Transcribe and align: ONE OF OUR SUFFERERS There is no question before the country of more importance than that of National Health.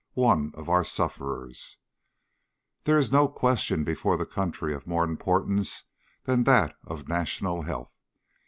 ONE 0.15 0.49
OF 0.55 0.67
OUR 0.67 0.83
SUFFERERS 0.83 1.77
There 2.85 2.97
is 2.97 3.11
no 3.11 3.27
question 3.27 3.83
before 3.83 4.17
the 4.17 4.25
country 4.25 4.73
of 4.73 4.87
more 4.87 5.03
importance 5.03 5.83
than 6.23 6.43
that 6.45 6.75
of 6.83 7.07
National 7.07 7.61
Health. 7.61 7.93